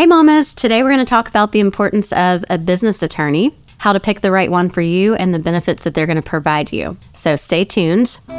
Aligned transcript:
Hey, 0.00 0.06
mamas. 0.06 0.54
Today 0.54 0.82
we're 0.82 0.88
going 0.88 1.04
to 1.04 1.06
talk 1.10 1.28
about 1.28 1.52
the 1.52 1.60
importance 1.60 2.10
of 2.14 2.42
a 2.48 2.56
business 2.56 3.02
attorney, 3.02 3.54
how 3.76 3.92
to 3.92 4.00
pick 4.00 4.22
the 4.22 4.30
right 4.30 4.50
one 4.50 4.70
for 4.70 4.80
you, 4.80 5.14
and 5.14 5.34
the 5.34 5.38
benefits 5.38 5.84
that 5.84 5.92
they're 5.92 6.06
going 6.06 6.16
to 6.16 6.22
provide 6.22 6.72
you. 6.72 6.96
So 7.12 7.36
stay 7.36 7.64
tuned. 7.64 8.18
I 8.26 8.32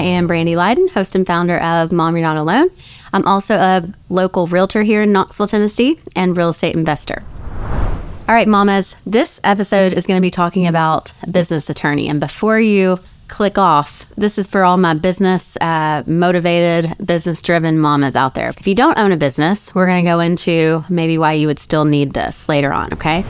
am 0.00 0.26
Brandy 0.26 0.56
Lydon, 0.56 0.88
host 0.88 1.14
and 1.14 1.26
founder 1.26 1.58
of 1.58 1.92
Mom 1.92 2.16
You're 2.16 2.22
Not 2.22 2.38
Alone. 2.38 2.70
I'm 3.12 3.26
also 3.26 3.56
a 3.56 3.84
local 4.08 4.46
realtor 4.46 4.82
here 4.82 5.02
in 5.02 5.12
Knoxville, 5.12 5.48
Tennessee, 5.48 6.00
and 6.16 6.34
real 6.34 6.48
estate 6.48 6.74
investor. 6.74 7.22
All 7.50 8.34
right, 8.34 8.48
mamas, 8.48 8.96
this 9.04 9.40
episode 9.44 9.92
is 9.92 10.06
going 10.06 10.16
to 10.16 10.22
be 10.22 10.30
talking 10.30 10.66
about 10.66 11.12
a 11.22 11.30
business 11.30 11.68
attorney. 11.68 12.08
And 12.08 12.18
before 12.18 12.58
you 12.58 12.98
click 13.28 13.58
off, 13.58 14.08
this 14.16 14.38
is 14.38 14.46
for 14.46 14.64
all 14.64 14.76
my 14.76 14.94
business 14.94 15.56
uh, 15.58 16.02
motivated, 16.06 16.94
business 17.04 17.42
driven 17.42 17.78
mamas 17.78 18.16
out 18.16 18.34
there. 18.34 18.50
If 18.50 18.66
you 18.66 18.74
don't 18.74 18.98
own 18.98 19.12
a 19.12 19.16
business, 19.16 19.74
we're 19.74 19.86
going 19.86 20.04
to 20.04 20.10
go 20.10 20.20
into 20.20 20.84
maybe 20.88 21.18
why 21.18 21.34
you 21.34 21.46
would 21.46 21.58
still 21.58 21.84
need 21.84 22.12
this 22.12 22.48
later 22.48 22.72
on, 22.72 22.92
okay? 22.94 23.24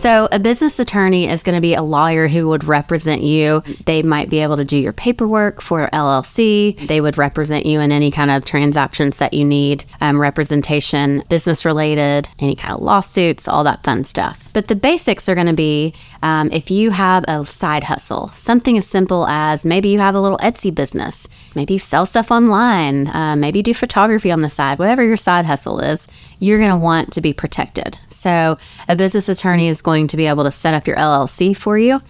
So, 0.00 0.28
a 0.32 0.38
business 0.38 0.78
attorney 0.78 1.28
is 1.28 1.42
going 1.42 1.56
to 1.56 1.60
be 1.60 1.74
a 1.74 1.82
lawyer 1.82 2.26
who 2.26 2.48
would 2.48 2.64
represent 2.64 3.20
you. 3.20 3.62
They 3.84 4.02
might 4.02 4.30
be 4.30 4.38
able 4.38 4.56
to 4.56 4.64
do 4.64 4.78
your 4.78 4.94
paperwork 4.94 5.60
for 5.60 5.90
LLC. 5.92 6.78
They 6.86 7.02
would 7.02 7.18
represent 7.18 7.66
you 7.66 7.80
in 7.80 7.92
any 7.92 8.10
kind 8.10 8.30
of 8.30 8.46
transactions 8.46 9.18
that 9.18 9.34
you 9.34 9.44
need, 9.44 9.84
um, 10.00 10.18
representation, 10.18 11.22
business 11.28 11.66
related, 11.66 12.30
any 12.38 12.56
kind 12.56 12.72
of 12.72 12.80
lawsuits, 12.80 13.46
all 13.46 13.62
that 13.64 13.84
fun 13.84 14.04
stuff. 14.04 14.42
But 14.54 14.68
the 14.68 14.74
basics 14.74 15.28
are 15.28 15.34
going 15.34 15.48
to 15.48 15.52
be 15.52 15.92
um, 16.22 16.50
if 16.50 16.70
you 16.70 16.90
have 16.90 17.24
a 17.28 17.44
side 17.44 17.84
hustle, 17.84 18.28
something 18.28 18.78
as 18.78 18.86
simple 18.86 19.26
as 19.26 19.66
maybe 19.66 19.90
you 19.90 19.98
have 19.98 20.14
a 20.14 20.20
little 20.20 20.38
Etsy 20.38 20.74
business, 20.74 21.28
maybe 21.54 21.78
sell 21.78 22.06
stuff 22.06 22.30
online, 22.30 23.08
uh, 23.08 23.36
maybe 23.36 23.62
do 23.62 23.74
photography 23.74 24.30
on 24.30 24.40
the 24.40 24.48
side, 24.48 24.78
whatever 24.78 25.02
your 25.02 25.16
side 25.16 25.44
hustle 25.44 25.80
is, 25.80 26.08
you're 26.38 26.58
going 26.58 26.70
to 26.70 26.76
want 26.76 27.12
to 27.12 27.20
be 27.20 27.32
protected. 27.32 27.96
So, 28.08 28.58
a 28.88 28.96
business 28.96 29.28
attorney 29.28 29.68
is 29.68 29.82
going 29.82 29.89
to 29.98 30.16
be 30.16 30.26
able 30.26 30.44
to 30.44 30.50
set 30.50 30.74
up 30.74 30.86
your 30.86 30.96
LLC 30.96 31.56
for 31.56 31.78
you. 31.78 32.00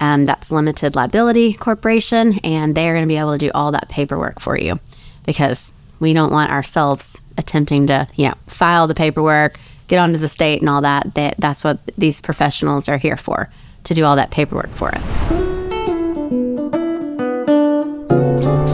Um, 0.00 0.24
that's 0.24 0.50
limited 0.50 0.94
liability 0.94 1.52
corporation, 1.52 2.38
and 2.42 2.74
they're 2.74 2.94
going 2.94 3.04
to 3.04 3.08
be 3.08 3.18
able 3.18 3.32
to 3.32 3.38
do 3.38 3.50
all 3.54 3.72
that 3.72 3.88
paperwork 3.88 4.40
for 4.40 4.58
you 4.58 4.80
because 5.26 5.72
we 6.00 6.14
don't 6.14 6.32
want 6.32 6.50
ourselves 6.50 7.20
attempting 7.36 7.86
to, 7.88 8.08
you 8.16 8.28
know, 8.28 8.34
file 8.46 8.86
the 8.86 8.94
paperwork, 8.94 9.58
get 9.88 9.98
onto 9.98 10.18
the 10.18 10.28
state 10.28 10.60
and 10.60 10.70
all 10.70 10.80
that. 10.80 11.14
that 11.14 11.34
that's 11.38 11.62
what 11.62 11.78
these 11.98 12.20
professionals 12.20 12.88
are 12.88 12.96
here 12.96 13.16
for 13.16 13.50
to 13.84 13.94
do 13.94 14.04
all 14.04 14.16
that 14.16 14.30
paperwork 14.30 14.70
for 14.70 14.88
us. 14.94 15.20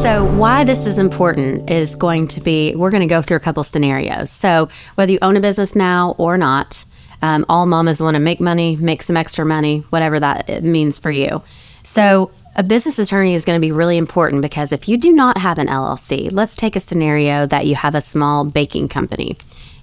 So, 0.02 0.24
why 0.36 0.62
this 0.62 0.86
is 0.86 0.98
important 0.98 1.68
is 1.68 1.96
going 1.96 2.28
to 2.28 2.40
be 2.40 2.76
we're 2.76 2.90
going 2.90 3.00
to 3.00 3.12
go 3.12 3.22
through 3.22 3.38
a 3.38 3.40
couple 3.40 3.64
scenarios. 3.64 4.30
So, 4.30 4.68
whether 4.94 5.10
you 5.10 5.18
own 5.22 5.36
a 5.36 5.40
business 5.40 5.74
now 5.74 6.14
or 6.18 6.38
not, 6.38 6.84
um, 7.22 7.44
all 7.48 7.66
mamas 7.66 8.00
want 8.00 8.14
to 8.14 8.20
make 8.20 8.40
money, 8.40 8.76
make 8.76 9.02
some 9.02 9.16
extra 9.16 9.44
money, 9.44 9.80
whatever 9.90 10.20
that 10.20 10.62
means 10.62 10.98
for 10.98 11.10
you. 11.10 11.42
So, 11.82 12.30
a 12.58 12.62
business 12.62 12.98
attorney 12.98 13.34
is 13.34 13.44
going 13.44 13.60
to 13.60 13.66
be 13.66 13.70
really 13.70 13.98
important 13.98 14.40
because 14.40 14.72
if 14.72 14.88
you 14.88 14.96
do 14.96 15.12
not 15.12 15.36
have 15.36 15.58
an 15.58 15.66
LLC, 15.66 16.32
let's 16.32 16.56
take 16.56 16.74
a 16.74 16.80
scenario 16.80 17.44
that 17.46 17.66
you 17.66 17.74
have 17.74 17.94
a 17.94 18.00
small 18.00 18.44
baking 18.44 18.88
company. 18.88 19.36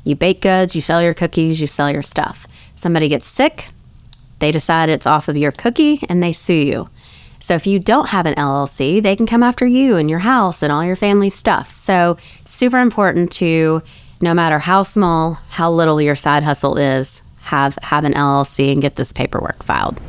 You 0.04 0.16
bake 0.16 0.42
goods, 0.42 0.76
you 0.76 0.82
sell 0.82 1.02
your 1.02 1.14
cookies, 1.14 1.62
you 1.62 1.68
sell 1.68 1.92
your 1.92 2.02
stuff. 2.02 2.48
Somebody 2.74 3.10
gets 3.10 3.28
sick, 3.28 3.68
they 4.40 4.52
decide 4.52 4.90
it's 4.90 5.08
off 5.08 5.28
of 5.28 5.38
your 5.38 5.52
cookie, 5.52 6.00
and 6.10 6.22
they 6.22 6.34
sue 6.34 6.54
you. 6.54 6.90
So 7.40 7.56
if 7.56 7.68
you 7.68 7.78
don't 7.80 8.10
have 8.10 8.26
an 8.26 8.36
LLC, 8.36 9.02
they 9.02 9.16
can 9.16 9.26
come 9.28 9.44
after 9.44 9.66
you 9.66 9.98
and 9.98 10.10
your 10.10 10.20
house 10.20 10.64
and 10.64 10.72
all 10.72 10.84
your 10.84 10.96
family 10.96 11.30
stuff. 11.30 11.70
So 11.70 12.18
super 12.46 12.80
important 12.80 13.32
to 13.34 13.82
no 14.22 14.34
matter 14.34 14.60
how 14.60 14.84
small, 14.84 15.40
how 15.50 15.70
little 15.70 16.02
your 16.02 16.16
side 16.16 16.44
hustle 16.44 16.78
is, 16.78 17.23
have 17.44 17.78
have 17.84 18.04
an 18.04 18.14
LLC 18.14 18.72
and 18.72 18.82
get 18.82 18.96
this 18.96 19.12
paperwork 19.12 19.64
filed. 19.64 20.02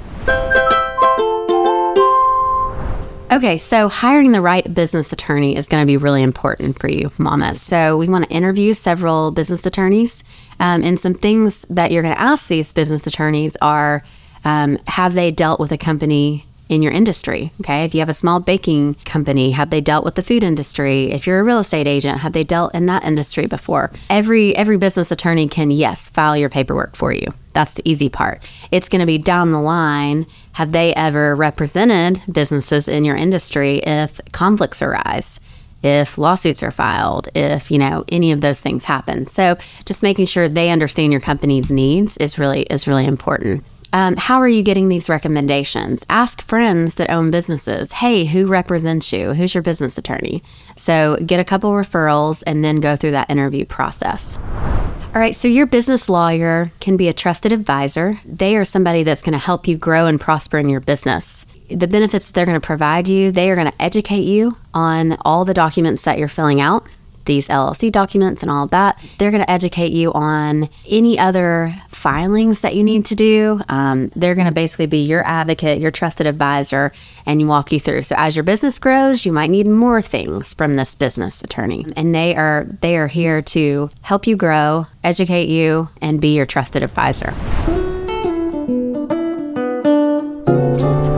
Okay, 3.32 3.58
so 3.58 3.88
hiring 3.88 4.30
the 4.30 4.40
right 4.40 4.72
business 4.72 5.12
attorney 5.12 5.56
is 5.56 5.66
going 5.66 5.82
to 5.82 5.86
be 5.86 5.96
really 5.96 6.22
important 6.22 6.78
for 6.78 6.88
you, 6.88 7.10
Mama. 7.18 7.54
So 7.54 7.96
we 7.96 8.08
want 8.08 8.28
to 8.28 8.30
interview 8.30 8.72
several 8.74 9.32
business 9.32 9.66
attorneys, 9.66 10.22
um, 10.60 10.84
and 10.84 11.00
some 11.00 11.14
things 11.14 11.62
that 11.62 11.90
you're 11.90 12.02
going 12.02 12.14
to 12.14 12.20
ask 12.20 12.46
these 12.46 12.72
business 12.72 13.06
attorneys 13.06 13.56
are: 13.56 14.04
um, 14.44 14.78
Have 14.86 15.14
they 15.14 15.32
dealt 15.32 15.58
with 15.58 15.72
a 15.72 15.78
company 15.78 16.46
in 16.68 16.82
your 16.82 16.92
industry. 16.92 17.52
Okay. 17.60 17.84
If 17.84 17.94
you 17.94 18.00
have 18.00 18.08
a 18.08 18.14
small 18.14 18.40
baking 18.40 18.94
company, 19.04 19.50
have 19.52 19.70
they 19.70 19.80
dealt 19.80 20.04
with 20.04 20.14
the 20.14 20.22
food 20.22 20.42
industry? 20.42 21.10
If 21.12 21.26
you're 21.26 21.40
a 21.40 21.44
real 21.44 21.58
estate 21.58 21.86
agent, 21.86 22.20
have 22.20 22.32
they 22.32 22.44
dealt 22.44 22.74
in 22.74 22.86
that 22.86 23.04
industry 23.04 23.46
before? 23.46 23.90
Every 24.08 24.56
every 24.56 24.76
business 24.76 25.10
attorney 25.10 25.48
can, 25.48 25.70
yes, 25.70 26.08
file 26.08 26.36
your 26.36 26.48
paperwork 26.48 26.96
for 26.96 27.12
you. 27.12 27.26
That's 27.52 27.74
the 27.74 27.88
easy 27.88 28.08
part. 28.08 28.42
It's 28.72 28.88
going 28.88 29.00
to 29.00 29.06
be 29.06 29.18
down 29.18 29.52
the 29.52 29.60
line. 29.60 30.26
Have 30.52 30.72
they 30.72 30.94
ever 30.94 31.36
represented 31.36 32.20
businesses 32.30 32.88
in 32.88 33.04
your 33.04 33.16
industry 33.16 33.78
if 33.78 34.20
conflicts 34.32 34.82
arise? 34.82 35.40
if 35.84 36.16
lawsuits 36.16 36.62
are 36.62 36.70
filed, 36.70 37.28
if, 37.34 37.70
you 37.70 37.76
know, 37.76 38.04
any 38.08 38.32
of 38.32 38.40
those 38.40 38.62
things 38.62 38.84
happen. 38.84 39.26
So 39.26 39.58
just 39.84 40.02
making 40.02 40.24
sure 40.24 40.48
they 40.48 40.70
understand 40.70 41.12
your 41.12 41.20
company's 41.20 41.70
needs 41.70 42.16
is 42.16 42.38
really 42.38 42.62
is 42.62 42.88
really 42.88 43.04
important. 43.04 43.62
Um, 43.94 44.16
how 44.16 44.40
are 44.40 44.48
you 44.48 44.64
getting 44.64 44.88
these 44.88 45.08
recommendations? 45.08 46.04
Ask 46.10 46.42
friends 46.42 46.96
that 46.96 47.10
own 47.10 47.30
businesses, 47.30 47.92
hey, 47.92 48.24
who 48.24 48.46
represents 48.46 49.12
you? 49.12 49.34
Who's 49.34 49.54
your 49.54 49.62
business 49.62 49.96
attorney? 49.96 50.42
So 50.74 51.16
get 51.24 51.38
a 51.38 51.44
couple 51.44 51.70
referrals 51.70 52.42
and 52.44 52.64
then 52.64 52.80
go 52.80 52.96
through 52.96 53.12
that 53.12 53.30
interview 53.30 53.64
process. 53.64 54.36
All 54.36 55.20
right, 55.20 55.36
so 55.36 55.46
your 55.46 55.66
business 55.66 56.08
lawyer 56.08 56.72
can 56.80 56.96
be 56.96 57.06
a 57.06 57.12
trusted 57.12 57.52
advisor. 57.52 58.18
They 58.24 58.56
are 58.56 58.64
somebody 58.64 59.04
that's 59.04 59.22
going 59.22 59.34
to 59.34 59.38
help 59.38 59.68
you 59.68 59.78
grow 59.78 60.06
and 60.06 60.20
prosper 60.20 60.58
in 60.58 60.68
your 60.68 60.80
business. 60.80 61.46
The 61.68 61.86
benefits 61.86 62.32
they're 62.32 62.46
going 62.46 62.60
to 62.60 62.66
provide 62.66 63.06
you, 63.06 63.30
they 63.30 63.48
are 63.48 63.54
going 63.54 63.70
to 63.70 63.82
educate 63.82 64.24
you 64.24 64.56
on 64.74 65.16
all 65.20 65.44
the 65.44 65.54
documents 65.54 66.02
that 66.02 66.18
you're 66.18 66.26
filling 66.26 66.60
out 66.60 66.88
these 67.24 67.48
LLC 67.48 67.90
documents 67.90 68.42
and 68.42 68.50
all 68.50 68.64
of 68.64 68.70
that. 68.70 68.98
They're 69.18 69.30
going 69.30 69.42
to 69.42 69.50
educate 69.50 69.92
you 69.92 70.12
on 70.12 70.68
any 70.88 71.18
other 71.18 71.74
filings 72.04 72.60
that 72.60 72.74
you 72.74 72.84
need 72.84 73.06
to 73.06 73.14
do. 73.14 73.58
Um, 73.70 74.10
they're 74.14 74.34
going 74.34 74.46
to 74.46 74.52
basically 74.52 74.84
be 74.84 74.98
your 74.98 75.26
advocate, 75.26 75.80
your 75.80 75.90
trusted 75.90 76.26
advisor, 76.26 76.92
and 77.24 77.48
walk 77.48 77.72
you 77.72 77.80
through. 77.80 78.02
So 78.02 78.14
as 78.18 78.36
your 78.36 78.42
business 78.42 78.78
grows, 78.78 79.24
you 79.24 79.32
might 79.32 79.48
need 79.48 79.66
more 79.66 80.02
things 80.02 80.52
from 80.52 80.74
this 80.74 80.94
business 80.94 81.42
attorney, 81.42 81.86
and 81.96 82.14
they 82.14 82.36
are 82.36 82.66
they 82.82 82.98
are 82.98 83.06
here 83.06 83.40
to 83.40 83.88
help 84.02 84.26
you 84.26 84.36
grow, 84.36 84.84
educate 85.02 85.48
you, 85.48 85.88
and 86.02 86.20
be 86.20 86.36
your 86.36 86.44
trusted 86.44 86.82
advisor. 86.82 87.32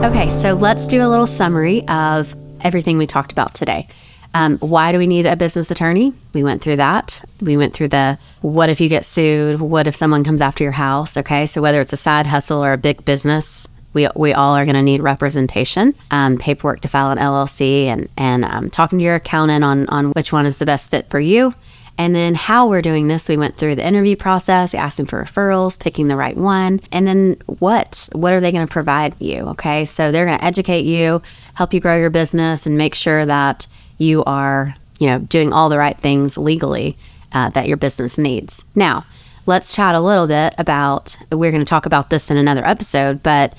Okay, 0.05 0.29
so 0.29 0.53
let's 0.53 0.87
do 0.87 1.05
a 1.05 1.09
little 1.09 1.27
summary 1.27 1.85
of 1.89 2.33
everything 2.61 2.97
we 2.97 3.07
talked 3.07 3.33
about 3.33 3.53
today. 3.53 3.89
Um, 4.37 4.59
why 4.59 4.91
do 4.91 4.99
we 4.99 5.07
need 5.07 5.25
a 5.25 5.35
business 5.35 5.71
attorney? 5.71 6.13
We 6.33 6.43
went 6.43 6.61
through 6.61 6.75
that. 6.75 7.25
We 7.41 7.57
went 7.57 7.73
through 7.73 7.87
the 7.87 8.19
what 8.41 8.69
if 8.69 8.79
you 8.79 8.87
get 8.87 9.03
sued? 9.03 9.59
What 9.59 9.87
if 9.87 9.95
someone 9.95 10.23
comes 10.23 10.41
after 10.41 10.63
your 10.63 10.73
house? 10.73 11.17
Okay, 11.17 11.47
so 11.47 11.59
whether 11.59 11.81
it's 11.81 11.91
a 11.93 11.97
side 11.97 12.27
hustle 12.27 12.63
or 12.63 12.71
a 12.71 12.77
big 12.77 13.03
business, 13.03 13.67
we, 13.93 14.07
we 14.15 14.33
all 14.33 14.55
are 14.55 14.63
going 14.63 14.75
to 14.75 14.83
need 14.83 15.01
representation, 15.01 15.95
um, 16.11 16.37
paperwork 16.37 16.81
to 16.81 16.87
file 16.87 17.09
an 17.09 17.17
LLC, 17.17 17.85
and 17.85 18.09
and 18.15 18.45
um, 18.45 18.69
talking 18.69 18.99
to 18.99 19.05
your 19.05 19.15
accountant 19.15 19.63
on 19.63 19.89
on 19.89 20.11
which 20.11 20.31
one 20.31 20.45
is 20.45 20.59
the 20.59 20.67
best 20.67 20.91
fit 20.91 21.09
for 21.09 21.19
you. 21.19 21.55
And 21.97 22.13
then 22.13 22.35
how 22.35 22.67
we're 22.67 22.83
doing 22.83 23.07
this, 23.07 23.27
we 23.27 23.37
went 23.37 23.57
through 23.57 23.73
the 23.73 23.87
interview 23.87 24.15
process, 24.15 24.75
asking 24.75 25.07
for 25.07 25.23
referrals, 25.23 25.79
picking 25.79 26.09
the 26.09 26.15
right 26.15 26.37
one, 26.37 26.79
and 26.91 27.07
then 27.07 27.37
what? 27.47 28.07
What 28.11 28.33
are 28.33 28.39
they 28.39 28.51
going 28.51 28.67
to 28.67 28.71
provide 28.71 29.19
you? 29.19 29.47
Okay, 29.53 29.85
so 29.85 30.11
they're 30.11 30.27
going 30.27 30.37
to 30.37 30.45
educate 30.45 30.85
you, 30.85 31.23
help 31.55 31.73
you 31.73 31.79
grow 31.79 31.97
your 31.97 32.11
business, 32.11 32.67
and 32.67 32.77
make 32.77 32.93
sure 32.93 33.25
that 33.25 33.65
you 33.97 34.23
are, 34.25 34.75
you 34.99 35.07
know, 35.07 35.19
doing 35.19 35.53
all 35.53 35.69
the 35.69 35.77
right 35.77 35.97
things 35.97 36.37
legally 36.37 36.97
uh, 37.33 37.49
that 37.49 37.67
your 37.67 37.77
business 37.77 38.17
needs. 38.17 38.65
Now, 38.75 39.05
let's 39.45 39.75
chat 39.75 39.95
a 39.95 39.99
little 39.99 40.27
bit 40.27 40.53
about, 40.57 41.17
we're 41.31 41.51
going 41.51 41.63
to 41.63 41.69
talk 41.69 41.85
about 41.85 42.09
this 42.09 42.29
in 42.29 42.37
another 42.37 42.65
episode, 42.65 43.23
but 43.23 43.57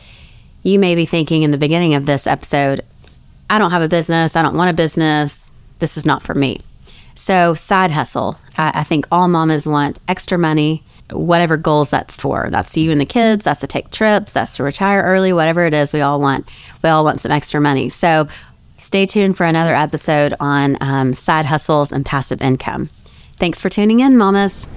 you 0.63 0.79
may 0.79 0.95
be 0.95 1.07
thinking 1.07 1.43
in 1.43 1.51
the 1.51 1.59
beginning 1.59 1.95
of 1.95 2.07
this 2.07 2.27
episode, 2.27 2.81
I 3.51 3.59
don't 3.59 3.71
have 3.71 3.83
a 3.83 3.89
business, 3.89 4.37
I 4.37 4.43
don't 4.43 4.57
want 4.57 4.71
a 4.71 4.75
business, 4.75 5.53
this 5.79 5.97
is 5.97 6.05
not 6.05 6.23
for 6.23 6.35
me. 6.35 6.61
So, 7.15 7.55
side 7.55 7.91
hustle. 7.91 8.39
I, 8.57 8.81
I 8.81 8.85
think 8.85 9.09
all 9.11 9.27
mamas 9.27 9.67
want 9.67 9.99
extra 10.07 10.39
money, 10.39 10.85
whatever 11.11 11.57
goals 11.57 11.91
that's 11.91 12.15
for. 12.15 12.49
That's 12.51 12.77
you 12.77 12.93
and 12.93 13.01
the 13.01 13.07
kids, 13.07 13.45
that's 13.45 13.61
to 13.61 13.67
take 13.67 13.91
trips, 13.91 14.35
that's 14.35 14.57
to 14.57 14.63
retire 14.63 15.03
early, 15.03 15.33
whatever 15.33 15.67
it 15.67 15.75
is, 15.75 15.93
we 15.93 16.01
all 16.01 16.21
want. 16.21 16.49
We 16.83 16.91
all 16.91 17.03
want 17.03 17.21
some 17.21 17.33
extra 17.33 17.61
money. 17.61 17.89
So, 17.89 18.29
Stay 18.79 19.07
tuned 19.07 19.37
for 19.37 19.45
another 19.45 19.75
episode 19.75 20.35
on 20.39 20.77
um, 20.81 21.13
side 21.13 21.45
hustles 21.45 21.91
and 21.91 22.07
passive 22.07 22.41
income. 22.41 22.87
Thanks 23.35 23.61
for 23.61 23.69
tuning 23.69 23.99
in, 23.99 24.17
mamas. 24.17 24.69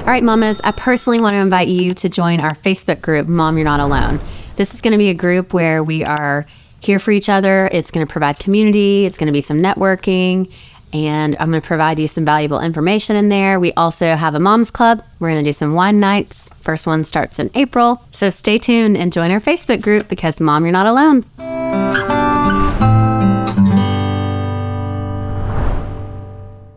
All 0.00 0.12
right, 0.12 0.22
mamas, 0.22 0.60
I 0.62 0.72
personally 0.72 1.18
want 1.18 1.32
to 1.32 1.38
invite 1.38 1.68
you 1.68 1.94
to 1.94 2.10
join 2.10 2.42
our 2.42 2.54
Facebook 2.54 3.00
group, 3.00 3.26
Mom 3.26 3.56
You're 3.56 3.64
Not 3.64 3.80
Alone. 3.80 4.20
This 4.56 4.74
is 4.74 4.82
going 4.82 4.92
to 4.92 4.98
be 4.98 5.08
a 5.08 5.14
group 5.14 5.54
where 5.54 5.82
we 5.82 6.04
are 6.04 6.46
here 6.80 6.98
for 6.98 7.10
each 7.10 7.30
other. 7.30 7.70
It's 7.72 7.90
going 7.90 8.06
to 8.06 8.12
provide 8.12 8.38
community, 8.38 9.06
it's 9.06 9.16
going 9.16 9.28
to 9.28 9.32
be 9.32 9.40
some 9.40 9.62
networking, 9.62 10.52
and 10.92 11.36
I'm 11.38 11.50
going 11.50 11.60
to 11.60 11.66
provide 11.66 11.98
you 11.98 12.08
some 12.08 12.24
valuable 12.24 12.60
information 12.60 13.16
in 13.16 13.28
there. 13.28 13.60
We 13.60 13.72
also 13.74 14.14
have 14.14 14.34
a 14.34 14.40
mom's 14.40 14.70
club. 14.70 15.02
We're 15.18 15.30
going 15.30 15.44
to 15.44 15.48
do 15.48 15.52
some 15.52 15.74
wine 15.74 16.00
nights. 16.00 16.48
First 16.60 16.86
one 16.86 17.04
starts 17.04 17.38
in 17.38 17.50
April. 17.54 18.02
So 18.12 18.30
stay 18.30 18.58
tuned 18.58 18.96
and 18.96 19.12
join 19.12 19.30
our 19.30 19.40
Facebook 19.40 19.82
group 19.82 20.08
because, 20.08 20.40
Mom, 20.40 20.64
you're 20.64 20.72
not 20.72 20.86
alone. 20.86 22.15